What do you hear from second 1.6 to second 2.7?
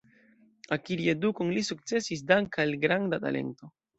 sukcesis dank